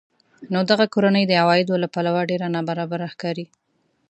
[0.53, 3.45] نو دغه کورنۍ د عوایدو له پلوه ډېره نابرابره ښکاري